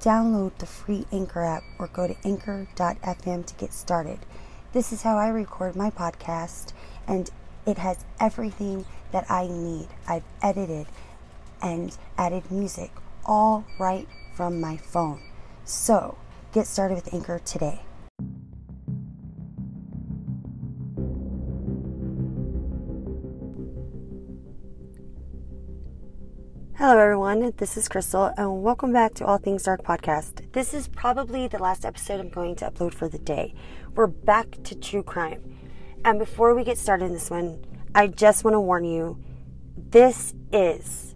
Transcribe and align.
Download 0.00 0.56
the 0.58 0.66
free 0.66 1.06
Anchor 1.10 1.42
app 1.42 1.64
or 1.78 1.88
go 1.88 2.06
to 2.06 2.16
anchor.fm 2.24 3.46
to 3.46 3.54
get 3.54 3.72
started. 3.72 4.18
This 4.72 4.92
is 4.92 5.02
how 5.02 5.16
I 5.16 5.28
record 5.28 5.74
my 5.74 5.90
podcast, 5.90 6.72
and 7.08 7.30
it 7.66 7.78
has 7.78 8.04
everything 8.20 8.84
that 9.12 9.30
I 9.30 9.46
need. 9.46 9.88
I've 10.06 10.24
edited 10.42 10.86
and 11.62 11.96
added 12.18 12.50
music 12.50 12.90
all 13.24 13.64
right 13.78 14.06
from 14.34 14.60
my 14.60 14.76
phone. 14.76 15.20
So, 15.64 16.18
get 16.52 16.66
started 16.66 16.94
with 16.94 17.12
Anchor 17.12 17.40
today. 17.40 17.85
Hello, 26.78 26.98
everyone. 26.98 27.54
This 27.56 27.78
is 27.78 27.88
Crystal, 27.88 28.34
and 28.36 28.62
welcome 28.62 28.92
back 28.92 29.14
to 29.14 29.24
All 29.24 29.38
Things 29.38 29.62
Dark 29.62 29.82
podcast. 29.82 30.52
This 30.52 30.74
is 30.74 30.88
probably 30.88 31.48
the 31.48 31.58
last 31.58 31.86
episode 31.86 32.20
I'm 32.20 32.28
going 32.28 32.54
to 32.56 32.70
upload 32.70 32.92
for 32.92 33.08
the 33.08 33.18
day. 33.18 33.54
We're 33.94 34.08
back 34.08 34.62
to 34.64 34.74
true 34.74 35.02
crime. 35.02 35.56
And 36.04 36.18
before 36.18 36.54
we 36.54 36.64
get 36.64 36.76
started 36.76 37.06
in 37.06 37.14
this 37.14 37.30
one, 37.30 37.64
I 37.94 38.08
just 38.08 38.44
want 38.44 38.56
to 38.56 38.60
warn 38.60 38.84
you 38.84 39.18
this 39.88 40.34
is 40.52 41.14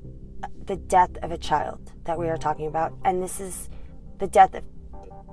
the 0.64 0.76
death 0.76 1.18
of 1.22 1.30
a 1.30 1.36
child 1.36 1.92
that 2.04 2.18
we 2.18 2.30
are 2.30 2.38
talking 2.38 2.66
about, 2.66 2.94
and 3.04 3.22
this 3.22 3.38
is 3.38 3.68
the 4.18 4.28
death 4.28 4.54
of 4.54 4.64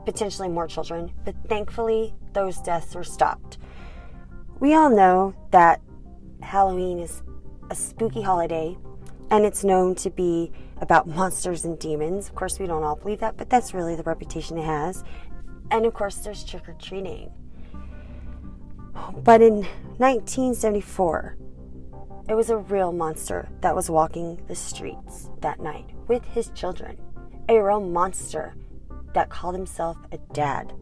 potentially 0.03 0.49
more 0.49 0.67
children, 0.67 1.09
but 1.23 1.35
thankfully, 1.47 2.13
those 2.33 2.57
deaths 2.57 2.95
were 2.95 3.05
stopped. 3.05 3.59
We 4.59 4.73
all 4.73 4.89
know 4.89 5.35
that 5.51 5.79
Halloween 6.41 6.99
is 6.99 7.23
a 7.69 7.75
spooky 7.75 8.23
holiday 8.23 8.77
and 9.29 9.45
it's 9.45 9.63
known 9.63 9.95
to 9.95 10.09
be 10.09 10.51
about 10.79 11.07
monsters 11.07 11.65
and 11.65 11.77
demons. 11.79 12.29
Of 12.29 12.35
course, 12.35 12.59
we 12.59 12.67
don't 12.67 12.83
all 12.83 12.95
believe 12.95 13.19
that, 13.19 13.37
but 13.37 13.49
that's 13.49 13.73
really 13.73 13.95
the 13.95 14.03
reputation 14.03 14.57
it 14.57 14.65
has. 14.65 15.03
And 15.71 15.85
of 15.85 15.93
course, 15.93 16.17
there's 16.17 16.43
trick 16.43 16.67
or 16.69 16.73
treating. 16.73 17.31
But 19.23 19.41
in 19.41 19.63
1974, 19.97 21.37
it 22.29 22.35
was 22.35 22.49
a 22.49 22.57
real 22.57 22.91
monster 22.91 23.49
that 23.61 23.75
was 23.75 23.89
walking 23.89 24.41
the 24.47 24.55
streets 24.55 25.29
that 25.41 25.59
night 25.59 25.85
with 26.07 26.23
his 26.25 26.49
children. 26.49 26.97
A 27.49 27.59
real 27.59 27.79
monster 27.79 28.55
that 29.13 29.29
called 29.29 29.55
himself 29.55 29.97
a 30.11 30.17
dad. 30.33 30.73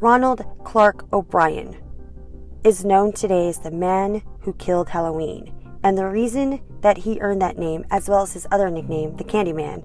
Ronald 0.00 0.42
Clark 0.64 1.12
O'Bryan 1.12 1.76
is 2.64 2.84
known 2.84 3.12
today 3.12 3.48
as 3.48 3.58
the 3.58 3.70
man 3.70 4.22
who 4.40 4.54
killed 4.54 4.88
Halloween 4.88 5.52
and 5.82 5.96
the 5.96 6.06
reason 6.06 6.60
that 6.82 6.98
he 6.98 7.20
earned 7.20 7.40
that 7.42 7.58
name, 7.58 7.86
as 7.90 8.08
well 8.08 8.22
as 8.22 8.34
his 8.34 8.46
other 8.50 8.70
nickname, 8.70 9.16
the 9.16 9.24
Candyman, 9.24 9.84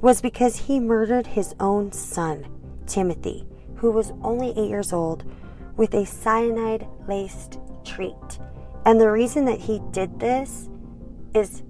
was 0.00 0.20
because 0.20 0.56
he 0.56 0.80
murdered 0.80 1.26
his 1.28 1.54
own 1.60 1.92
son, 1.92 2.46
Timothy, 2.86 3.46
who 3.76 3.90
was 3.90 4.12
only 4.22 4.50
eight 4.56 4.68
years 4.68 4.92
old, 4.92 5.24
with 5.76 5.94
a 5.94 6.04
cyanide 6.04 6.86
laced 7.08 7.58
treat. 7.84 8.38
And 8.84 9.00
the 9.00 9.10
reason 9.10 9.44
that 9.44 9.60
he 9.60 9.80
did 9.90 10.18
this 10.18 10.68
is 11.34 11.62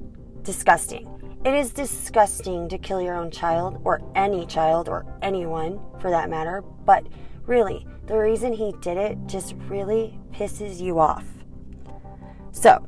disgusting. 0.42 1.08
It 1.44 1.54
is 1.54 1.70
disgusting 1.70 2.68
to 2.70 2.78
kill 2.78 3.00
your 3.00 3.14
own 3.14 3.30
child, 3.30 3.80
or 3.84 4.02
any 4.14 4.46
child, 4.46 4.88
or 4.88 5.06
anyone 5.22 5.80
for 6.00 6.10
that 6.10 6.30
matter, 6.30 6.62
but 6.84 7.06
really, 7.46 7.86
the 8.06 8.18
reason 8.18 8.52
he 8.52 8.72
did 8.80 8.96
it 8.96 9.18
just 9.26 9.54
really 9.68 10.18
pisses 10.32 10.80
you 10.80 10.98
off. 10.98 11.24
So, 12.52 12.86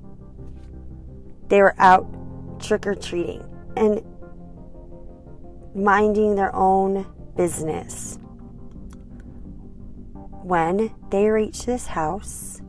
they 1.48 1.60
were 1.60 1.74
out 1.78 2.06
trick 2.60 2.86
or 2.86 2.94
treating 2.94 3.42
and 3.76 4.02
minding 5.74 6.34
their 6.34 6.54
own 6.54 7.06
business. 7.36 8.18
When 10.42 10.94
they 11.10 11.28
reach 11.28 11.66
this 11.66 11.86
house 11.86 12.60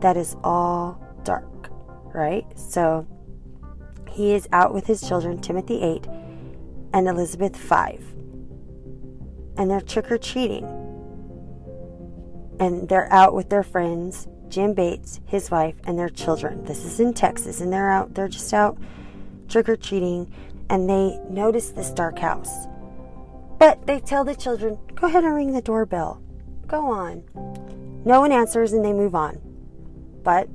that 0.00 0.16
is 0.16 0.36
all 0.44 1.00
dark, 1.24 1.70
right? 2.14 2.46
So 2.58 3.06
he 4.10 4.32
is 4.32 4.48
out 4.52 4.74
with 4.74 4.86
his 4.86 5.00
children, 5.06 5.40
Timothy 5.40 5.82
8 5.82 6.06
and 6.92 7.08
Elizabeth 7.08 7.56
5. 7.56 8.14
And 9.56 9.70
they're 9.70 9.80
trick 9.80 10.10
or 10.10 10.18
treating. 10.18 10.64
And 12.60 12.88
they're 12.88 13.12
out 13.12 13.34
with 13.34 13.48
their 13.50 13.62
friends 13.62 14.26
Jim 14.48 14.74
Bates, 14.74 15.20
his 15.26 15.50
wife, 15.50 15.76
and 15.84 15.98
their 15.98 16.08
children. 16.08 16.64
This 16.64 16.84
is 16.84 17.00
in 17.00 17.14
Texas, 17.14 17.60
and 17.60 17.72
they're 17.72 17.90
out, 17.90 18.14
they're 18.14 18.28
just 18.28 18.52
out 18.52 18.78
trick 19.48 19.68
or 19.68 19.76
treating, 19.76 20.32
and 20.68 20.88
they 20.88 21.18
notice 21.30 21.70
this 21.70 21.90
dark 21.90 22.18
house. 22.18 22.66
But 23.58 23.86
they 23.86 24.00
tell 24.00 24.24
the 24.24 24.34
children, 24.34 24.78
go 24.94 25.06
ahead 25.06 25.24
and 25.24 25.34
ring 25.34 25.52
the 25.52 25.62
doorbell. 25.62 26.22
Go 26.66 26.90
on. 26.90 27.24
No 28.04 28.20
one 28.20 28.32
answers, 28.32 28.72
and 28.72 28.84
they 28.84 28.92
move 28.92 29.14
on. 29.14 29.40
But 30.22 30.48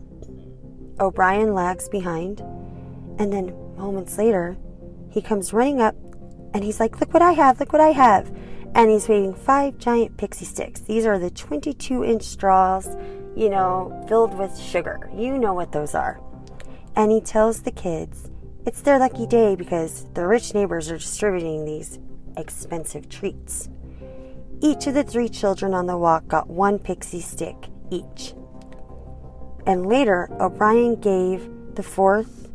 O'Bryan 1.00 1.54
lags 1.54 1.90
behind, 1.90 2.40
and 3.20 3.34
then 3.34 3.56
moments 3.76 4.18
later, 4.18 4.58
he 5.10 5.22
comes 5.22 5.54
running 5.54 5.82
up 5.82 5.96
and 6.54 6.64
he's 6.64 6.80
like, 6.80 7.00
Look 7.00 7.14
what 7.14 7.22
I 7.22 7.32
have, 7.34 7.60
look 7.60 7.74
what 7.74 7.82
I 7.82 7.90
have. 7.90 8.32
And 8.76 8.90
he's 8.90 9.08
waving 9.08 9.36
five 9.36 9.78
giant 9.78 10.18
pixie 10.18 10.46
sticks. 10.46 10.82
These 10.82 11.06
are 11.06 11.20
the 11.20 11.30
22 11.30 12.04
inch 12.04 12.24
straws 12.24 12.88
you 13.36 13.50
know, 13.50 14.06
filled 14.08 14.38
with 14.38 14.58
sugar. 14.58 15.10
You 15.16 15.38
know 15.38 15.54
what 15.54 15.72
those 15.72 15.96
are. 15.96 16.20
And 16.96 17.12
he 17.12 17.22
tells 17.22 17.62
the 17.62 17.72
kids 17.72 18.30
it's 18.66 18.82
their 18.82 18.98
lucky 18.98 19.28
day 19.28 19.56
because 19.56 20.06
the 20.14 20.26
rich 20.26 20.54
neighbors 20.54 20.90
are 20.90 20.98
distributing 20.98 21.66
these 21.66 22.00
expensive 22.38 23.10
treats. 23.10 23.70
Each 24.62 24.88
of 24.88 24.94
the 24.94 25.04
three 25.04 25.28
children 25.28 25.74
on 25.74 25.86
the 25.86 25.98
walk 25.98 26.28
got 26.28 26.50
one 26.50 26.80
pixie 26.80 27.20
stick 27.20 27.56
each. 27.90 28.34
And 29.66 29.86
later, 29.86 30.30
O'Bryan 30.40 30.96
gave 30.96 31.50
the 31.76 31.84
fourth 31.84 32.50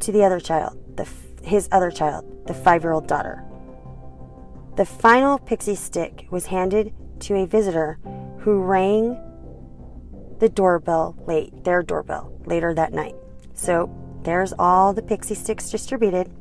to 0.00 0.10
the 0.10 0.24
other 0.24 0.40
child, 0.40 0.76
the, 0.96 1.08
his 1.42 1.68
other 1.70 1.90
child, 1.90 2.46
the 2.46 2.54
five 2.54 2.82
year 2.82 2.92
old 2.92 3.06
daughter. 3.06 3.44
The 4.76 4.86
final 4.86 5.38
pixie 5.38 5.76
stick 5.76 6.26
was 6.30 6.46
handed 6.46 6.92
to 7.20 7.36
a 7.36 7.46
visitor 7.46 8.00
who 8.40 8.62
rang 8.62 9.16
the 10.42 10.48
doorbell 10.48 11.14
late, 11.28 11.62
their 11.62 11.84
doorbell 11.84 12.36
later 12.46 12.74
that 12.74 12.92
night. 12.92 13.14
So 13.54 13.88
there's 14.24 14.52
all 14.58 14.92
the 14.92 15.00
pixie 15.00 15.36
sticks 15.36 15.70
distributed. 15.70 16.32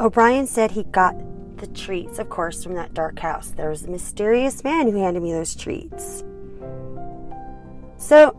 O'Bryan 0.00 0.46
said 0.46 0.70
he 0.70 0.84
got 0.84 1.14
the 1.58 1.66
treats, 1.66 2.18
of 2.18 2.30
course, 2.30 2.64
from 2.64 2.76
that 2.76 2.94
dark 2.94 3.18
house. 3.18 3.50
There 3.50 3.68
was 3.68 3.82
a 3.82 3.90
mysterious 3.90 4.64
man 4.64 4.90
who 4.90 5.02
handed 5.02 5.22
me 5.22 5.32
those 5.32 5.54
treats. 5.54 6.24
So, 7.98 8.32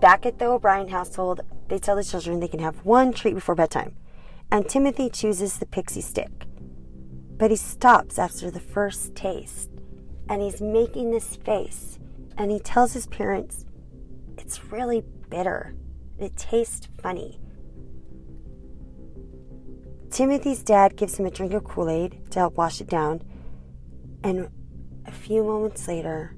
back 0.00 0.26
at 0.26 0.40
the 0.40 0.46
O'Bryan 0.46 0.88
household, 0.88 1.42
they 1.68 1.78
tell 1.78 1.94
the 1.94 2.02
children 2.02 2.40
they 2.40 2.48
can 2.48 2.58
have 2.58 2.84
one 2.84 3.12
treat 3.12 3.36
before 3.36 3.54
bedtime. 3.54 3.94
And 4.50 4.68
Timothy 4.68 5.08
chooses 5.08 5.58
the 5.58 5.66
pixie 5.66 6.00
stick. 6.00 6.46
But 7.38 7.52
he 7.52 7.56
stops 7.56 8.18
after 8.18 8.50
the 8.50 8.58
first 8.58 9.14
taste. 9.14 9.70
And 10.28 10.42
he's 10.42 10.60
making 10.60 11.12
this 11.12 11.36
face 11.36 12.00
and 12.36 12.50
he 12.50 12.58
tells 12.58 12.92
his 12.92 13.06
parents 13.06 13.64
it's 14.38 14.64
really 14.72 15.02
bitter. 15.30 15.74
It 16.18 16.36
tastes 16.36 16.88
funny. 17.02 17.40
Timothy's 20.10 20.62
dad 20.62 20.96
gives 20.96 21.18
him 21.18 21.26
a 21.26 21.30
drink 21.30 21.52
of 21.54 21.64
Kool 21.64 21.90
Aid 21.90 22.30
to 22.30 22.38
help 22.38 22.56
wash 22.56 22.80
it 22.80 22.88
down, 22.88 23.22
and 24.22 24.48
a 25.06 25.10
few 25.10 25.42
moments 25.42 25.88
later, 25.88 26.36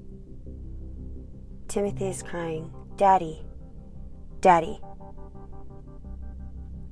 Timothy 1.67 2.07
is 2.07 2.23
crying, 2.23 2.73
Daddy, 2.95 3.45
Daddy. 4.41 4.79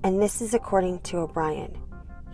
And 0.03 0.21
this 0.21 0.41
is 0.41 0.53
according 0.53 0.99
to 1.01 1.17
O'Bryan. 1.17 1.75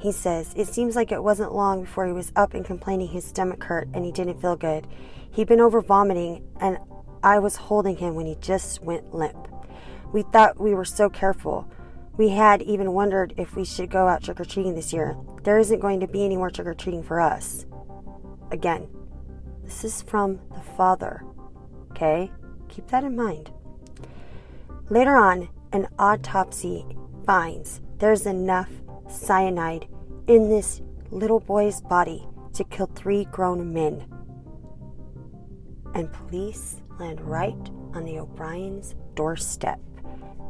He 0.01 0.12
says, 0.12 0.53
It 0.56 0.68
seems 0.68 0.95
like 0.95 1.12
it 1.12 1.24
wasn't 1.24 1.53
long 1.53 1.81
before 1.83 2.07
he 2.07 2.12
was 2.12 2.31
up 2.36 2.56
and 2.56 2.65
complaining 2.65 3.09
his 3.09 3.24
stomach 3.24 3.63
hurt 3.63 3.88
and 3.94 4.03
he 4.03 4.12
didn't 4.12 4.42
feel 4.42 4.56
good. 4.56 4.88
He'd 5.30 5.48
been 5.48 5.62
over 5.62 5.80
vomiting, 5.80 6.44
and 6.59 6.80
I 7.24 7.38
was 7.39 7.56
holding 7.56 7.98
him 7.98 8.15
when 8.15 8.25
he 8.25 8.36
just 8.42 8.81
went 8.81 9.13
limp. 9.13 9.48
We 10.12 10.24
thought 10.24 10.59
we 10.59 10.74
were 10.74 10.86
so 10.86 11.09
careful, 11.09 11.71
we 12.18 12.30
had 12.30 12.62
even 12.63 12.94
wondered 12.94 13.33
if 13.38 13.56
we 13.56 13.63
should 13.63 13.89
go 13.89 14.07
out 14.07 14.24
trick 14.24 14.39
or 14.39 14.45
treating 14.45 14.75
this 14.75 14.92
year. 14.92 15.15
There 15.44 15.57
isn't 15.57 15.80
going 15.80 16.01
to 16.01 16.07
be 16.07 16.25
any 16.25 16.36
more 16.36 16.50
trick 16.50 16.68
or 16.68 16.74
treating 16.74 17.03
for 17.03 17.21
us. 17.21 17.65
Again, 18.51 18.89
this 19.63 19.83
is 19.83 20.01
from 20.01 20.39
the 20.50 20.62
father. 20.75 21.24
Okay? 21.92 22.31
Keep 22.69 22.88
that 22.88 23.03
in 23.03 23.15
mind. 23.15 23.51
Later 24.89 25.15
on, 25.15 25.50
an 25.71 25.88
autopsy 25.98 26.86
finds 27.25 27.81
there's 28.00 28.25
enough 28.25 28.69
cyanide 29.12 29.88
in 30.28 30.50
this 30.50 30.81
little 31.10 31.40
boy's 31.40 31.81
body 31.81 32.28
to 32.54 32.63
kill 32.66 32.88
three 32.88 33.25
grown 33.25 33.74
men. 33.74 34.06
And 35.94 36.12
police 36.12 36.81
land 37.00 37.22
right 37.22 37.69
on 37.94 38.06
the 38.06 38.19
O'Bryan's 38.19 38.96
doorstep 39.16 39.80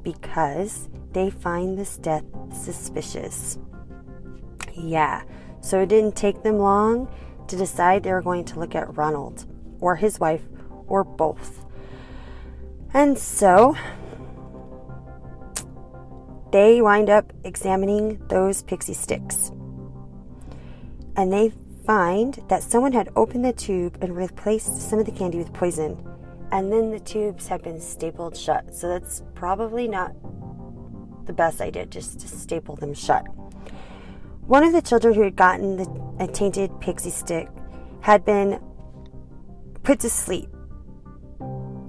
because 0.04 0.90
they 1.14 1.30
find 1.30 1.78
this 1.78 1.98
death 1.98 2.24
suspicious. 2.54 3.58
Yeah, 4.74 5.24
so 5.62 5.82
it 5.82 5.90
didn't 5.90 6.16
take 6.16 6.44
them 6.44 6.60
long 6.60 7.12
to 7.48 7.56
decide 7.56 8.04
they 8.04 8.12
were 8.12 8.22
going 8.22 8.46
to 8.46 8.60
look 8.60 8.76
at 8.76 8.96
Ronald 8.96 9.46
or 9.80 9.96
his 9.96 10.20
wife 10.20 10.44
or 10.88 11.04
both. 11.04 11.66
And 12.94 13.18
so 13.18 13.76
they 16.52 16.82
wind 16.82 17.10
up 17.10 17.32
examining 17.44 18.22
those 18.28 18.64
pixie 18.64 18.94
sticks. 18.94 19.52
And 21.16 21.32
they 21.32 21.54
find 21.86 22.40
that 22.48 22.64
someone 22.64 22.94
had 22.94 23.10
opened 23.16 23.46
the 23.46 23.54
tube 23.54 23.98
and 24.02 24.16
replaced 24.16 24.90
some 24.90 25.00
of 25.00 25.06
the 25.06 25.12
candy 25.12 25.38
with 25.38 25.54
poison. 25.54 25.98
And 26.52 26.72
then 26.72 26.92
the 26.92 27.00
tubes 27.00 27.48
had 27.48 27.64
been 27.64 27.80
stapled 27.80 28.36
shut. 28.36 28.76
So 28.76 28.88
that's 28.88 29.24
probably 29.36 29.88
not 29.88 30.14
the 31.26 31.34
best 31.34 31.62
idea, 31.62 31.86
just 31.86 32.20
to 32.20 32.28
staple 32.28 32.76
them 32.76 32.94
shut. 32.94 33.26
One 34.48 34.64
of 34.64 34.74
the 34.74 34.82
children 34.82 35.14
who 35.14 35.22
had 35.22 35.36
gotten 35.36 35.78
the, 35.78 36.16
a 36.20 36.28
tainted 36.28 36.72
pixie 36.82 37.10
stick 37.10 37.48
had 38.02 38.26
been 38.26 38.60
put 39.84 40.00
to 40.02 40.10
sleep. 40.10 40.50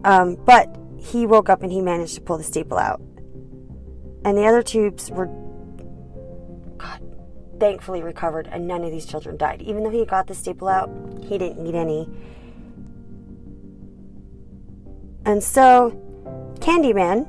Um, 0.05 0.37
but 0.45 0.77
he 0.99 1.27
woke 1.27 1.49
up 1.49 1.63
and 1.63 1.73
he 1.73 1.81
managed 1.81 2.15
to 2.15 2.21
pull 2.21 2.39
the 2.39 2.45
staple 2.45 2.79
out. 2.79 3.01
And 4.25 4.37
the 4.37 4.45
other 4.45 4.63
tubes 4.63 5.11
were, 5.11 5.27
God, 6.79 7.01
thankfully 7.59 8.03
recovered, 8.03 8.49
and 8.51 8.67
none 8.67 8.85
of 8.85 8.91
these 8.91 9.07
children 9.07 9.37
died. 9.37 9.63
Even 9.63 9.83
though 9.83 9.91
he 9.91 10.05
got 10.05 10.27
the 10.27 10.35
staple 10.35 10.69
out, 10.69 10.91
he 11.23 11.39
didn't 11.39 11.63
need 11.63 11.75
any. 11.75 12.09
And 15.25 15.43
so, 15.43 15.99
Candyman 16.61 17.29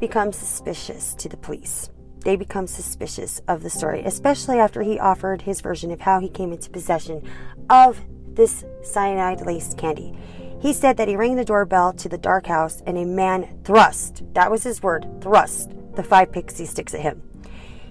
becomes 0.00 0.36
suspicious 0.36 1.14
to 1.14 1.28
the 1.28 1.36
police. 1.36 1.90
They 2.24 2.36
become 2.36 2.66
suspicious 2.66 3.40
of 3.48 3.62
the 3.62 3.70
story, 3.70 4.02
especially 4.04 4.58
after 4.58 4.82
he 4.82 4.98
offered 4.98 5.42
his 5.42 5.60
version 5.60 5.90
of 5.90 6.00
how 6.00 6.20
he 6.20 6.28
came 6.28 6.52
into 6.52 6.70
possession 6.70 7.22
of 7.68 8.00
this 8.28 8.64
cyanide 8.82 9.44
laced 9.44 9.76
candy. 9.76 10.16
He 10.60 10.72
said 10.72 10.96
that 10.96 11.08
he 11.08 11.16
rang 11.16 11.36
the 11.36 11.44
doorbell 11.44 11.92
to 11.94 12.08
the 12.08 12.18
dark 12.18 12.46
house 12.46 12.82
and 12.86 12.96
a 12.96 13.04
man 13.04 13.58
thrust, 13.64 14.22
that 14.34 14.50
was 14.50 14.62
his 14.62 14.82
word, 14.82 15.06
thrust, 15.20 15.72
the 15.96 16.02
five 16.02 16.32
pixie 16.32 16.66
sticks 16.66 16.94
at 16.94 17.00
him. 17.00 17.22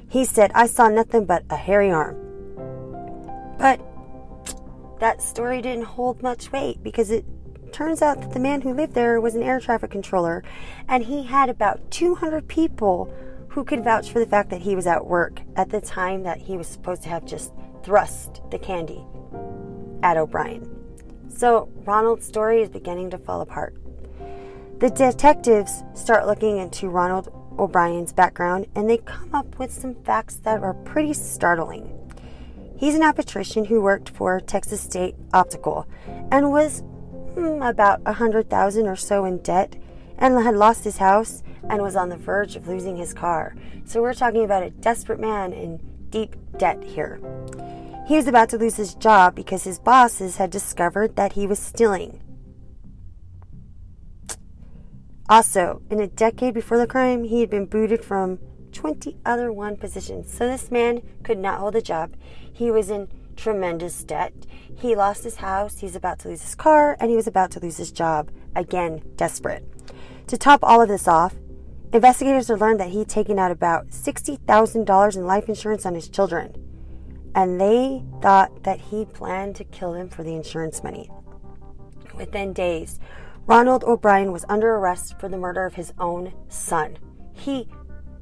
He 0.10 0.26
said, 0.26 0.52
I 0.54 0.68
saw 0.68 0.90
nothing 0.90 1.26
but 1.26 1.44
a 1.50 1.56
hairy 1.56 1.92
arm. 1.92 2.18
But 3.58 3.80
that 5.00 5.22
story 5.22 5.62
didn't 5.62 5.86
hold 5.86 6.22
much 6.22 6.52
weight 6.52 6.84
because 6.84 7.12
it 7.12 7.26
turns 7.72 8.02
out 8.02 8.22
that 8.22 8.34
the 8.34 8.40
man 8.40 8.62
who 8.62 8.74
lived 8.74 8.94
there 8.94 9.22
was 9.22 9.36
an 9.36 9.44
air 9.44 9.60
traffic 9.60 9.92
controller 9.92 10.44
and 10.88 11.06
he 11.06 11.24
had 11.24 11.50
about 11.50 11.90
200 11.92 12.48
people 12.48 13.14
who 13.50 13.64
could 13.64 13.84
vouch 13.84 14.12
for 14.12 14.20
the 14.20 14.26
fact 14.26 14.50
that 14.50 14.62
he 14.62 14.76
was 14.76 14.88
at 14.88 15.06
work 15.06 15.42
at 15.56 15.70
the 15.70 15.82
time 15.82 16.24
that 16.24 16.40
he 16.40 16.58
was 16.58 16.68
supposed 16.68 17.04
to 17.04 17.10
have 17.10 17.26
just 17.26 17.54
thrust 17.84 18.42
the 18.52 18.60
candy 18.60 19.04
at 20.04 20.18
O'Bryan. 20.18 20.70
So 21.30 21.70
Ronald's 21.86 22.26
story 22.26 22.62
is 22.62 22.70
beginning 22.70 23.10
to 23.12 23.18
fall 23.18 23.42
apart. 23.42 23.76
The 24.80 24.90
detectives 24.90 25.84
start 25.94 26.28
looking 26.28 26.58
into 26.58 26.90
Ronald 26.90 27.30
O'Bryan's 27.60 28.14
background 28.14 28.68
and 28.76 28.90
they 28.90 28.98
come 28.98 29.34
up 29.34 29.60
with 29.60 29.72
some 29.72 29.96
facts 29.96 30.36
that 30.38 30.62
are 30.64 30.74
pretty 30.74 31.14
startling. 31.14 31.98
He's 32.78 32.96
an 32.96 33.04
optician 33.04 33.66
who 33.66 33.82
worked 33.82 34.10
for 34.10 34.40
Texas 34.40 34.82
State 34.82 35.16
Optical 35.34 35.88
and 36.32 36.52
was 36.52 36.82
hmm, 37.36 37.62
about 37.62 38.02
a 38.06 38.14
hundred 38.14 38.50
thousand 38.50 38.88
or 38.88 38.96
so 38.96 39.26
in 39.26 39.38
debt 39.40 39.76
and 40.18 40.42
had 40.42 40.56
lost 40.56 40.84
his 40.84 40.98
house 40.98 41.44
and 41.70 41.82
was 41.82 41.96
on 41.96 42.10
the 42.10 42.18
verge 42.18 42.56
of 42.56 42.68
losing 42.68 42.98
his 42.98 43.14
car. 43.14 43.56
So 43.86 44.02
we're 44.02 44.14
talking 44.14 44.44
about 44.44 44.64
a 44.64 44.70
desperate 44.70 45.20
man 45.20 45.54
in 45.54 45.80
deep 46.10 46.36
debt 46.58 46.84
here. 46.84 47.20
He 48.08 48.16
was 48.16 48.28
about 48.28 48.50
to 48.50 48.58
lose 48.58 48.76
his 48.76 48.96
job 48.96 49.36
because 49.36 49.64
his 49.64 49.80
bosses 49.80 50.38
had 50.38 50.50
discovered 50.50 51.16
that 51.16 51.34
he 51.34 51.48
was 51.48 51.60
stealing. 51.60 52.22
Also, 55.32 55.82
in 55.90 56.02
a 56.02 56.08
decade 56.08 56.54
before 56.54 56.78
the 56.78 56.86
crime, 56.86 57.24
he 57.24 57.40
had 57.40 57.50
been 57.50 57.66
booted 57.66 58.04
from 58.04 58.38
20 58.74 59.16
other 59.26 59.50
one 59.50 59.78
positions. 59.78 60.30
So 60.30 60.46
this 60.46 60.70
man 60.70 61.02
could 61.24 61.38
not 61.38 61.60
hold 61.60 61.78
a 61.78 61.82
job. 61.82 62.16
He 62.52 62.70
was 62.70 62.90
in 62.90 63.08
tremendous 63.38 64.04
debt. 64.04 64.34
He 64.76 64.94
lost 64.94 65.24
his 65.24 65.38
house, 65.38 65.80
he's 65.80 65.96
about 65.96 66.20
to 66.20 66.28
lose 66.28 66.42
his 66.42 66.54
car, 66.54 66.98
and 67.00 67.10
he 67.10 67.16
was 67.16 67.28
about 67.28 67.50
to 67.52 67.62
lose 67.62 67.78
his 67.78 67.94
job. 67.94 68.30
Again, 68.58 69.04
desperate. 69.16 69.64
To 70.28 70.38
top 70.38 70.60
all 70.64 70.82
of 70.82 70.90
this 70.90 71.08
off, 71.08 71.36
investigators 71.94 72.50
have 72.50 72.60
learned 72.60 72.82
that 72.82 72.90
he'd 72.90 73.08
taken 73.08 73.40
out 73.40 73.52
about 73.52 73.88
$60,000 73.88 75.16
in 75.16 75.26
life 75.26 75.48
insurance 75.48 75.86
on 75.86 75.96
his 75.96 76.10
children 76.10 76.54
and 77.34 77.62
they 77.62 78.04
thought 78.22 78.64
that 78.64 78.80
he 78.80 79.06
planned 79.06 79.56
to 79.56 79.64
kill 79.64 79.94
them 79.94 80.10
for 80.10 80.24
the 80.24 80.36
insurance 80.36 80.84
money. 80.84 81.10
Within 82.14 82.52
days, 82.52 83.00
Ronald 83.48 83.84
O'Bryan 83.84 84.32
was 84.32 84.46
under 84.48 84.76
arrest 84.76 85.20
for 85.20 85.28
the 85.28 85.38
murder 85.38 85.66
of 85.66 85.74
his 85.74 85.94
own 86.00 86.34
son. 86.48 86.98
He 87.34 87.68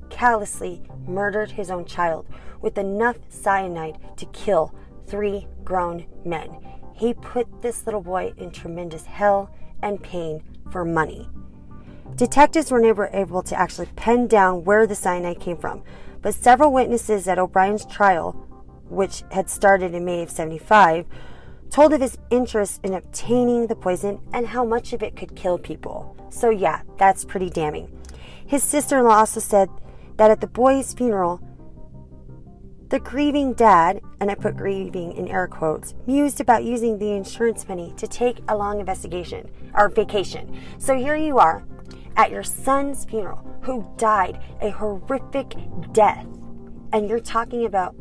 callously 0.10 0.81
murdered 1.07 1.51
his 1.51 1.69
own 1.69 1.86
child 1.86 2.25
with 2.62 2.77
enough 2.77 3.18
cyanide 3.30 3.98
to 4.18 4.25
kill 4.27 4.74
three 5.07 5.48
grown 5.63 6.06
men. 6.24 6.50
He 6.94 7.13
put 7.13 7.62
this 7.62 7.86
little 7.86 8.01
boy 8.01 8.33
in 8.38 8.51
tremendous 8.51 9.06
hell 9.06 9.51
and 9.81 10.01
pain 10.01 10.42
for 10.71 10.86
money. 10.86 11.30
Detectives 12.15 12.72
were 12.72 12.81
never 12.81 13.10
able 13.13 13.44
to 13.44 13.60
actually 13.60 13.88
pin 13.95 14.27
down 14.27 14.63
where 14.63 14.88
the 14.88 14.95
cyanide 14.95 15.39
came 15.39 15.57
from, 15.57 15.83
but 16.22 16.33
several 16.33 16.74
witnesses 16.74 17.27
at 17.27 17.39
O'Bryan's 17.39 17.86
trial 17.86 18.31
which 18.89 19.24
had 19.31 19.50
started 19.50 19.94
in 19.94 20.04
May 20.04 20.24
of 20.24 20.31
75, 20.31 21.06
told 21.69 21.94
of 21.94 22.01
his 22.01 22.18
interest 22.30 22.82
in 22.84 22.94
obtaining 22.94 23.67
the 23.67 23.75
poison 23.75 24.20
and 24.34 24.48
how 24.48 24.65
much 24.65 24.94
of 24.94 25.03
it 25.03 25.15
could 25.15 25.36
kill 25.36 25.58
people. 25.58 26.15
So, 26.29 26.50
yeah, 26.50 26.82
that's 26.98 27.25
pretty 27.25 27.50
damning. 27.50 27.91
His 28.46 28.63
sister 28.63 28.98
in 28.98 29.05
law 29.05 29.20
also 29.20 29.39
said 29.39 29.70
that 30.17 30.32
at 30.32 30.41
the 30.41 30.48
boy's 30.48 30.94
funeral, 30.94 31.41
the 32.89 33.00
grieving 33.00 33.53
dad, 33.53 34.01
and 34.20 34.32
I 34.32 34.36
put 34.36 34.58
grieving 34.58 35.13
in 35.13 35.27
air 35.27 35.48
quotes, 35.48 35.94
mused 36.08 36.41
about 36.41 36.63
using 36.63 36.98
the 36.98 37.12
insurance 37.12 37.67
money 37.67 37.94
to 37.98 38.08
take 38.08 38.39
a 38.48 38.58
long 38.58 38.79
investigation 38.79 39.50
or 39.75 39.89
vacation. 39.89 40.60
So 40.79 40.96
here 40.96 41.15
you 41.15 41.38
are 41.38 41.63
at 42.17 42.32
your 42.32 42.41
son's 42.41 43.05
funeral 43.05 43.46
who 43.62 43.88
died 43.98 44.41
a 44.62 44.72
horrific 44.72 45.53
death, 45.91 46.25
and 46.91 47.08
you're 47.08 47.20
talking 47.20 47.65
about 47.65 47.96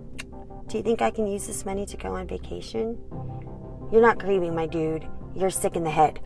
do 0.68 0.76
you 0.76 0.82
think 0.82 1.00
I 1.00 1.10
can 1.10 1.26
use 1.26 1.46
this 1.46 1.64
money 1.64 1.86
to 1.86 1.96
go 1.96 2.14
on 2.14 2.26
vacation? 2.26 2.98
You're 3.90 4.02
not 4.02 4.18
grieving, 4.18 4.54
my 4.54 4.66
dude. 4.66 5.06
You're 5.34 5.50
sick 5.50 5.76
in 5.76 5.84
the 5.84 5.90
head. 5.90 6.20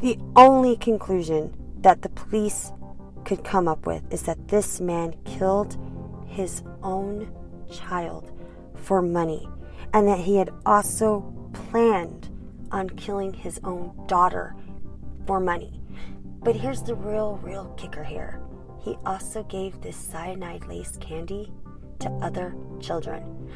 The 0.00 0.18
only 0.36 0.76
conclusion 0.76 1.54
that 1.80 2.02
the 2.02 2.08
police 2.10 2.72
could 3.24 3.42
come 3.42 3.66
up 3.66 3.86
with 3.86 4.02
is 4.12 4.22
that 4.22 4.48
this 4.48 4.80
man 4.80 5.14
killed 5.24 5.76
his 6.26 6.62
own 6.82 7.32
child 7.72 8.30
for 8.74 9.02
money 9.02 9.48
and 9.92 10.06
that 10.06 10.20
he 10.20 10.36
had 10.36 10.50
also 10.64 11.20
planned 11.52 12.28
on 12.70 12.90
killing 12.90 13.32
his 13.32 13.58
own 13.64 13.92
daughter 14.06 14.54
for 15.26 15.40
money. 15.40 15.80
But 16.42 16.54
here's 16.54 16.82
the 16.82 16.94
real, 16.94 17.40
real 17.42 17.66
kicker 17.76 18.04
here 18.04 18.40
he 18.86 18.96
also 19.04 19.42
gave 19.42 19.80
this 19.80 19.96
cyanide 19.96 20.64
laced 20.68 21.00
candy 21.00 21.52
to 21.98 22.08
other 22.22 22.54
children. 22.80 23.50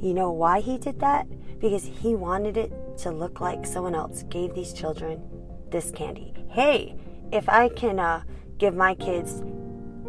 You 0.00 0.14
know 0.14 0.30
why 0.30 0.60
he 0.60 0.78
did 0.78 1.00
that? 1.00 1.26
Because 1.60 1.84
he 1.84 2.14
wanted 2.14 2.56
it 2.56 2.72
to 2.98 3.10
look 3.10 3.40
like 3.40 3.66
someone 3.66 3.94
else 3.94 4.22
gave 4.24 4.54
these 4.54 4.72
children 4.72 5.22
this 5.70 5.90
candy. 5.90 6.32
Hey, 6.50 6.96
if 7.32 7.48
I 7.48 7.68
can 7.68 7.98
uh, 7.98 8.22
give 8.58 8.74
my 8.74 8.94
kids 8.94 9.42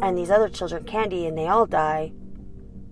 and 0.02 0.16
these 0.16 0.30
other 0.30 0.48
children 0.48 0.84
candy 0.84 1.26
and 1.26 1.36
they 1.36 1.48
all 1.48 1.66
die, 1.66 2.12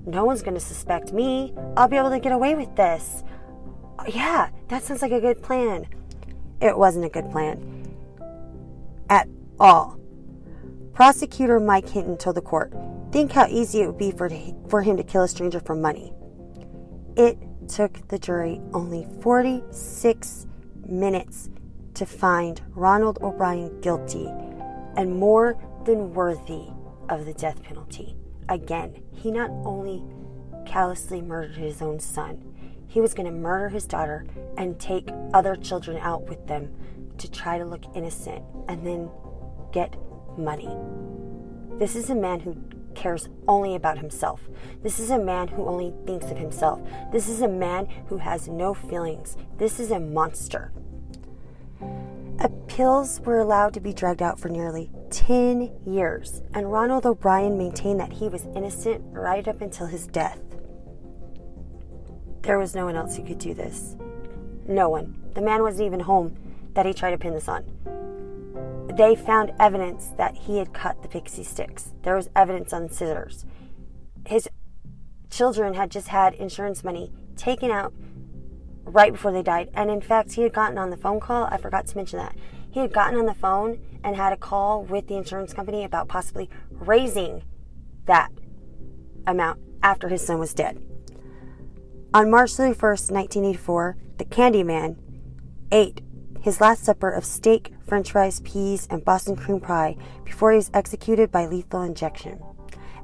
no 0.07 0.25
one's 0.25 0.43
going 0.43 0.55
to 0.55 0.61
suspect 0.61 1.13
me. 1.13 1.55
I'll 1.77 1.89
be 1.89 1.97
able 1.97 2.11
to 2.11 2.21
get 2.21 2.33
away 2.33 2.55
with 2.55 2.75
this. 2.77 3.23
Yeah, 4.09 4.51
that 4.69 4.83
sounds 4.83 5.03
like 5.03 5.13
a 5.13 5.21
good 5.21 5.43
plan. 5.43 5.87
It 6.61 6.77
wasn't 6.77 7.05
a 7.05 7.09
good 7.09 7.31
plan 7.31 7.97
at 9.09 9.29
all. 9.61 9.99
Prosecutor 10.93 11.61
Mike 11.61 11.89
Hinton 11.89 12.17
told 12.17 12.37
the 12.37 12.43
court, 12.43 12.73
Think 13.13 13.33
how 13.33 13.47
easy 13.47 13.83
it 13.83 13.87
would 13.87 13.99
be 13.99 14.11
for, 14.11 14.29
for 14.69 14.83
him 14.83 14.97
to 14.97 15.05
kill 15.05 15.23
a 15.23 15.29
stranger 15.29 15.61
for 15.61 15.75
money. 15.75 16.13
It 17.19 17.37
took 17.67 18.07
the 18.07 18.19
jury 18.21 18.61
only 18.73 19.05
46 19.23 20.47
minutes 20.87 21.51
to 21.95 22.07
find 22.07 22.61
Ronald 22.77 23.19
O'Bryan 23.21 23.81
guilty 23.81 24.29
and 24.97 25.19
more 25.19 25.59
than 25.85 26.15
worthy 26.15 26.69
of 27.09 27.27
the 27.27 27.35
death 27.35 27.61
penalty. 27.65 28.15
Again, 28.49 29.03
he 29.13 29.33
not 29.33 29.51
only 29.65 30.05
callously 30.65 31.21
murdered 31.21 31.57
his 31.57 31.83
own 31.83 31.99
son, 31.99 32.55
he 32.87 33.01
was 33.01 33.15
going 33.15 33.27
to 33.27 33.37
murder 33.37 33.69
his 33.69 33.85
daughter 33.85 34.25
and 34.57 34.79
take 34.79 35.09
other 35.35 35.57
children 35.57 35.97
out 35.97 36.29
with 36.29 36.47
them 36.47 36.73
to 37.19 37.29
try 37.29 37.59
to 37.59 37.65
look 37.65 37.83
innocent 37.97 38.45
and 38.69 38.87
then 38.87 39.11
get 39.73 39.97
money. 40.39 40.71
This 41.81 41.97
is 41.97 42.11
a 42.11 42.15
man 42.15 42.39
who 42.39 42.57
cares 42.99 43.29
only 43.47 43.77
about 43.77 43.99
himself. 43.99 44.49
This 44.83 44.99
is 44.99 45.11
a 45.11 45.19
man 45.19 45.47
who 45.47 45.67
only 45.67 45.95
thinks 46.05 46.31
of 46.33 46.37
himself. 46.37 46.81
This 47.13 47.29
is 47.29 47.41
a 47.41 47.49
man 47.49 47.87
who 48.09 48.17
has 48.19 48.49
no 48.49 48.75
feelings. 48.75 49.37
This 49.57 49.79
is 49.79 49.93
a 49.93 50.01
monster. 50.01 50.73
Appeals 52.41 53.21
were 53.21 53.39
allowed 53.39 53.73
to 53.75 53.81
be 53.81 53.93
dragged 53.93 54.21
out 54.21 54.39
for 54.39 54.49
nearly 54.49 54.91
10 55.11 55.71
years, 55.87 56.43
and 56.55 56.73
Ronald 56.73 57.07
O'Bryan 57.07 57.57
maintained 57.57 58.01
that 58.01 58.13
he 58.13 58.29
was 58.29 58.47
innocent 58.57 59.05
right 59.11 59.47
up 59.47 59.61
until 59.61 59.87
his 59.87 60.09
death. 60.09 60.41
There 62.43 62.59
was 62.59 62.75
no 62.75 62.85
one 62.85 62.97
else 62.97 63.17
who 63.17 63.25
could 63.25 63.39
do 63.39 63.55
this. 63.55 63.97
No 64.67 64.89
one. 64.89 65.23
The 65.35 65.41
man 65.41 65.63
wasn't 65.63 65.87
even 65.87 66.01
home 66.01 66.37
that 66.75 66.85
he 66.85 66.93
tried 66.93 67.13
to 67.13 67.19
pin 67.19 67.35
this 67.35 67.49
on. 67.49 67.65
They 68.99 69.15
found 69.15 69.53
evidence 69.61 70.09
that 70.17 70.35
he 70.35 70.59
had 70.59 70.75
cut 70.75 71.03
the 71.03 71.09
pixie 71.09 71.45
sticks. 71.45 71.93
There 72.03 72.17
was 72.17 72.31
evidence 72.35 72.73
on 72.73 72.89
scissors. 72.89 73.47
His 74.27 74.49
children 75.31 75.75
had 75.75 75.93
just 75.93 76.09
had 76.09 76.35
insurance 76.35 76.83
money 76.83 77.13
taken 77.37 77.71
out 77.71 77.95
right 78.83 79.13
before 79.13 79.31
they 79.31 79.45
died. 79.45 79.71
And 79.73 79.89
in 79.89 80.01
fact, 80.01 80.33
he 80.33 80.43
had 80.43 80.53
gotten 80.53 80.79
on 80.79 80.91
the 80.91 80.97
phone 80.97 81.21
call. 81.21 81.45
I 81.45 81.59
forgot 81.59 81.87
to 81.87 81.97
mention 81.97 82.19
that. 82.19 82.35
He 82.73 82.81
had 82.81 82.93
gotten 82.93 83.17
on 83.17 83.27
the 83.27 83.35
phone 83.35 83.79
and 84.03 84.17
had 84.17 84.33
a 84.33 84.37
call 84.37 84.83
with 84.83 85.07
the 85.07 85.15
insurance 85.15 85.55
company 85.55 85.85
about 85.85 86.09
possibly 86.09 86.51
raising 86.73 87.45
that 88.07 88.33
amount 89.29 89.61
after 89.81 90.09
his 90.09 90.27
son 90.27 90.41
was 90.41 90.53
dead. 90.53 90.83
On 92.13 92.29
March 92.29 92.51
31st, 92.51 93.13
1984, 93.13 93.97
the 94.17 94.25
Candyman 94.25 94.97
ate 95.71 96.01
his 96.41 96.61
last 96.61 96.85
supper 96.85 97.11
of 97.11 97.25
steak, 97.25 97.73
french 97.87 98.13
fries, 98.13 98.41
peas, 98.41 98.87
and 98.91 99.05
Boston 99.05 99.37
cream 99.37 99.61
pie 99.61 99.97
before 100.25 100.53
he 100.53 100.57
was 100.57 100.71
executed 100.75 101.31
by 101.31 101.47
lethal 101.47 101.83
injection. 101.83 102.41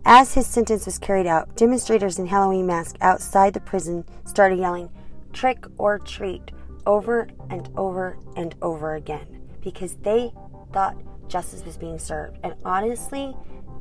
As 0.04 0.34
his 0.34 0.46
sentence 0.46 0.84
was 0.84 0.98
carried 0.98 1.26
out, 1.26 1.56
demonstrators 1.56 2.18
in 2.18 2.26
Halloween 2.26 2.66
masks 2.66 2.98
outside 3.00 3.54
the 3.54 3.60
prison 3.60 4.04
started 4.26 4.58
yelling, 4.58 4.90
trick 5.32 5.64
or 5.78 5.98
treat 5.98 6.50
over 6.86 7.28
and 7.48 7.68
over 7.76 8.18
and 8.36 8.54
over 8.60 8.94
again 8.94 9.40
because 9.62 9.96
they 9.96 10.30
thought 10.72 10.96
justice 11.28 11.64
was 11.64 11.78
being 11.78 11.98
served. 11.98 12.38
And 12.42 12.54
honestly, 12.64 13.34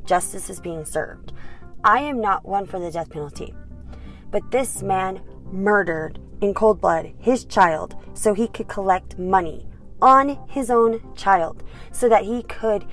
justice 0.06 0.48
is 0.48 0.60
being 0.60 0.84
served. 0.84 1.32
I 1.84 2.00
am 2.00 2.20
not 2.20 2.46
one 2.46 2.66
for 2.66 2.78
the 2.78 2.90
death 2.90 3.10
penalty, 3.10 3.54
but 4.30 4.50
this 4.50 4.82
man 4.82 5.20
murdered 5.52 6.18
in 6.40 6.54
cold 6.54 6.80
blood 6.80 7.12
his 7.18 7.44
child 7.44 7.96
so 8.14 8.34
he 8.34 8.48
could 8.48 8.68
collect 8.68 9.18
money 9.18 9.66
on 10.02 10.38
his 10.48 10.70
own 10.70 11.14
child 11.14 11.62
so 11.92 12.08
that 12.08 12.24
he 12.24 12.42
could 12.44 12.84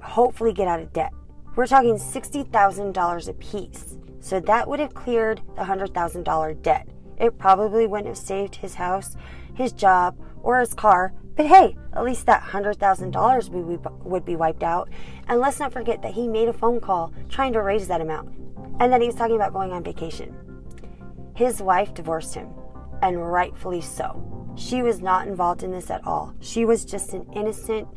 hopefully 0.00 0.52
get 0.52 0.68
out 0.68 0.80
of 0.80 0.92
debt. 0.92 1.12
We're 1.56 1.66
talking 1.66 1.94
$60,000 1.94 3.28
a 3.28 3.32
piece. 3.34 3.96
So 4.20 4.40
that 4.40 4.66
would 4.66 4.80
have 4.80 4.94
cleared 4.94 5.42
the 5.54 5.62
$100,000 5.62 6.62
debt. 6.62 6.88
It 7.18 7.38
probably 7.38 7.86
wouldn't 7.86 8.08
have 8.08 8.18
saved 8.18 8.56
his 8.56 8.74
house, 8.74 9.16
his 9.54 9.72
job, 9.72 10.18
or 10.42 10.60
his 10.60 10.74
car, 10.74 11.12
but 11.36 11.46
hey, 11.46 11.76
at 11.92 12.04
least 12.04 12.26
that 12.26 12.42
$100,000 12.42 13.84
would 14.02 14.24
be 14.24 14.36
wiped 14.36 14.62
out. 14.62 14.88
And 15.28 15.40
let's 15.40 15.58
not 15.58 15.72
forget 15.72 16.02
that 16.02 16.14
he 16.14 16.26
made 16.26 16.48
a 16.48 16.52
phone 16.52 16.80
call 16.80 17.12
trying 17.28 17.52
to 17.52 17.62
raise 17.62 17.86
that 17.88 18.00
amount, 18.00 18.34
and 18.80 18.92
that 18.92 19.00
he 19.00 19.06
was 19.06 19.16
talking 19.16 19.36
about 19.36 19.52
going 19.52 19.72
on 19.72 19.84
vacation. 19.84 20.34
His 21.34 21.60
wife 21.60 21.94
divorced 21.94 22.34
him, 22.34 22.50
and 23.02 23.30
rightfully 23.30 23.80
so. 23.80 24.52
She 24.56 24.82
was 24.82 25.00
not 25.00 25.26
involved 25.26 25.62
in 25.62 25.72
this 25.72 25.90
at 25.90 26.06
all. 26.06 26.34
She 26.40 26.64
was 26.64 26.84
just 26.84 27.12
an 27.12 27.26
innocent 27.34 27.88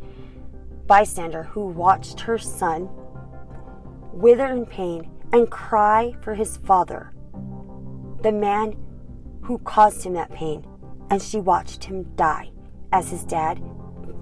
bystander 0.87 1.43
who 1.43 1.67
watched 1.67 2.21
her 2.21 2.37
son 2.37 2.89
wither 4.11 4.47
in 4.47 4.65
pain 4.65 5.11
and 5.31 5.51
cry 5.51 6.15
for 6.21 6.33
his 6.33 6.57
father, 6.57 7.13
the 8.23 8.31
man 8.31 8.75
who 9.43 9.59
caused 9.59 10.03
him 10.03 10.13
that 10.13 10.31
pain, 10.31 10.65
and 11.09 11.21
she 11.21 11.39
watched 11.39 11.83
him 11.83 12.03
die 12.15 12.49
as 12.91 13.09
his 13.11 13.23
dad, 13.23 13.61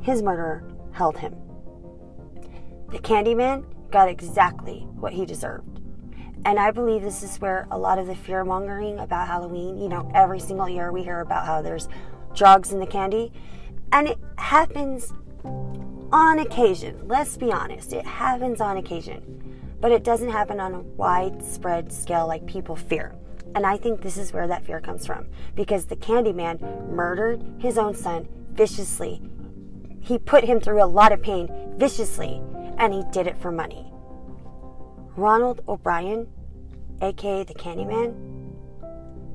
his 0.02 0.22
murderer, 0.22 0.68
held 0.92 1.18
him. 1.18 1.36
The 2.92 3.00
Candyman 3.00 3.64
got 3.92 4.10
exactly 4.10 4.88
what 4.96 5.14
he 5.14 5.26
deserved. 5.26 5.80
And 6.46 6.60
I 6.60 6.70
believe 6.70 7.02
this 7.02 7.24
is 7.24 7.38
where 7.42 7.68
a 7.72 7.78
lot 7.78 7.98
of 7.98 8.06
the 8.06 8.16
fear 8.16 8.46
mongering 8.46 9.00
about 9.00 9.28
Halloween, 9.28 9.80
you 9.80 9.90
know, 9.90 10.10
every 10.14 10.40
single 10.40 10.70
year 10.70 10.92
we 10.92 11.02
hear 11.02 11.22
about 11.22 11.48
how 11.48 11.64
there's 11.64 11.90
drugs 12.36 12.72
in 12.72 12.80
the 12.80 12.86
candy. 12.86 13.34
And 13.92 14.08
it 14.08 14.20
happens 14.38 15.12
on 15.44 16.38
occasion. 16.38 17.08
Let's 17.08 17.36
be 17.36 17.52
honest, 17.52 17.94
it 17.94 18.06
happens 18.06 18.62
on 18.62 18.78
occasion. 18.78 19.76
But 19.82 19.92
it 19.92 20.04
doesn't 20.04 20.30
happen 20.30 20.60
on 20.60 20.76
a 20.76 20.82
widespread 20.82 21.92
scale 21.92 22.28
like 22.28 22.46
people 22.46 22.76
fear. 22.76 23.16
And 23.56 23.66
I 23.66 23.78
think 23.78 24.02
this 24.02 24.18
is 24.18 24.32
where 24.32 24.48
that 24.48 24.66
fear 24.66 24.80
comes 24.80 25.08
from. 25.08 25.28
Because 25.56 25.86
the 25.86 25.96
Candyman 25.96 26.92
murdered 26.92 27.44
his 27.58 27.80
own 27.80 27.96
son 27.96 28.28
viciously. 28.52 29.20
He 30.00 30.20
put 30.20 30.44
him 30.44 30.60
through 30.60 30.84
a 30.84 30.86
lot 30.86 31.12
of 31.12 31.24
pain 31.24 31.50
viciously, 31.78 32.40
and 32.78 32.94
he 32.94 33.04
did 33.12 33.26
it 33.26 33.38
for 33.38 33.52
money. 33.52 33.92
Ronald 35.18 35.62
O'Bryan, 35.68 36.28
aka 37.02 37.44
the 37.44 37.54
Candyman, 37.54 38.16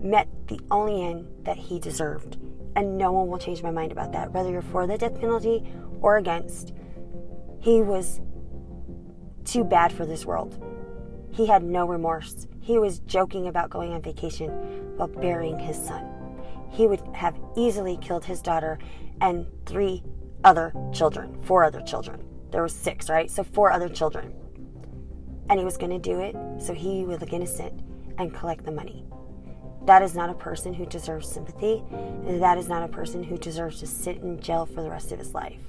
met 0.02 0.28
the 0.48 0.60
only 0.70 1.02
end 1.02 1.26
that 1.44 1.56
he 1.56 1.78
deserved. 1.78 2.38
And 2.76 2.96
no 2.96 3.12
one 3.12 3.28
will 3.28 3.38
change 3.38 3.62
my 3.62 3.70
mind 3.70 3.92
about 3.92 4.12
that, 4.12 4.32
whether 4.32 4.50
you're 4.50 4.62
for 4.62 4.86
the 4.86 4.96
death 4.96 5.20
penalty 5.20 5.70
or 6.00 6.16
against. 6.16 6.72
He 7.60 7.82
was 7.82 8.20
too 9.44 9.64
bad 9.64 9.92
for 9.92 10.06
this 10.06 10.24
world. 10.24 10.62
He 11.32 11.46
had 11.46 11.62
no 11.62 11.86
remorse. 11.86 12.46
He 12.60 12.78
was 12.78 13.00
joking 13.00 13.48
about 13.48 13.70
going 13.70 13.92
on 13.92 14.02
vacation 14.02 14.50
while 14.96 15.08
burying 15.08 15.58
his 15.58 15.76
son. 15.76 16.06
He 16.70 16.86
would 16.86 17.02
have 17.14 17.38
easily 17.56 17.98
killed 18.00 18.24
his 18.24 18.40
daughter 18.40 18.78
and 19.20 19.46
three 19.66 20.02
other 20.44 20.72
children, 20.92 21.36
four 21.42 21.64
other 21.64 21.80
children. 21.82 22.22
There 22.50 22.62
was 22.62 22.72
six, 22.72 23.08
right? 23.08 23.30
So 23.30 23.42
four 23.42 23.72
other 23.72 23.88
children. 23.88 24.32
And 25.50 25.58
he 25.58 25.64
was 25.64 25.76
going 25.76 25.90
to 25.90 25.98
do 25.98 26.20
it 26.20 26.34
so 26.58 26.72
he 26.72 27.04
would 27.04 27.20
look 27.20 27.34
innocent 27.34 27.82
and 28.16 28.32
collect 28.32 28.64
the 28.64 28.72
money. 28.72 29.04
That 29.84 30.02
is 30.02 30.14
not 30.14 30.30
a 30.30 30.34
person 30.34 30.72
who 30.72 30.86
deserves 30.86 31.28
sympathy. 31.28 31.82
and 31.90 32.40
That 32.40 32.56
is 32.56 32.68
not 32.68 32.82
a 32.82 32.88
person 32.88 33.22
who 33.22 33.36
deserves 33.36 33.80
to 33.80 33.86
sit 33.86 34.18
in 34.18 34.40
jail 34.40 34.66
for 34.66 34.82
the 34.82 34.90
rest 34.90 35.10
of 35.12 35.18
his 35.18 35.34
life. 35.34 35.60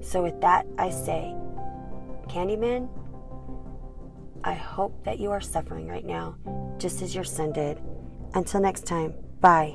So, 0.00 0.22
with 0.22 0.40
that, 0.40 0.66
I 0.78 0.90
say, 0.90 1.34
Candyman, 2.28 2.88
I 4.44 4.54
hope 4.54 5.04
that 5.04 5.18
you 5.18 5.32
are 5.32 5.40
suffering 5.40 5.88
right 5.88 6.06
now, 6.06 6.36
just 6.78 7.02
as 7.02 7.14
your 7.14 7.24
son 7.24 7.52
did. 7.52 7.80
Until 8.34 8.60
next 8.60 8.86
time, 8.86 9.14
bye. 9.40 9.74